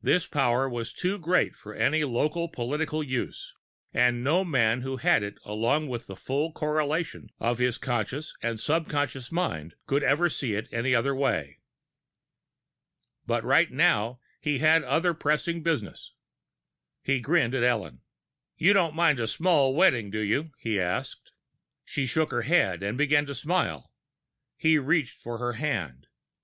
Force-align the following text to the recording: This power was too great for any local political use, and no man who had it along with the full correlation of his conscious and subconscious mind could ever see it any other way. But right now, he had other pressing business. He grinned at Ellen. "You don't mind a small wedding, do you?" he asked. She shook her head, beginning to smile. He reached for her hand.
This 0.00 0.28
power 0.28 0.68
was 0.70 0.92
too 0.92 1.18
great 1.18 1.56
for 1.56 1.74
any 1.74 2.04
local 2.04 2.48
political 2.48 3.02
use, 3.02 3.52
and 3.92 4.22
no 4.22 4.44
man 4.44 4.82
who 4.82 4.98
had 4.98 5.24
it 5.24 5.38
along 5.44 5.88
with 5.88 6.06
the 6.06 6.14
full 6.14 6.52
correlation 6.52 7.30
of 7.40 7.58
his 7.58 7.76
conscious 7.76 8.32
and 8.40 8.60
subconscious 8.60 9.32
mind 9.32 9.74
could 9.86 10.04
ever 10.04 10.28
see 10.28 10.54
it 10.54 10.68
any 10.72 10.94
other 10.94 11.16
way. 11.16 11.58
But 13.26 13.42
right 13.42 13.68
now, 13.68 14.20
he 14.40 14.58
had 14.60 14.84
other 14.84 15.12
pressing 15.14 15.64
business. 15.64 16.12
He 17.02 17.20
grinned 17.20 17.52
at 17.56 17.64
Ellen. 17.64 18.02
"You 18.56 18.72
don't 18.72 18.94
mind 18.94 19.18
a 19.18 19.26
small 19.26 19.74
wedding, 19.74 20.12
do 20.12 20.20
you?" 20.20 20.52
he 20.60 20.78
asked. 20.80 21.32
She 21.84 22.06
shook 22.06 22.30
her 22.30 22.42
head, 22.42 22.96
beginning 22.96 23.26
to 23.26 23.34
smile. 23.34 23.92
He 24.56 24.78
reached 24.78 25.20
for 25.20 25.38
her 25.38 25.54
hand. 25.54 26.06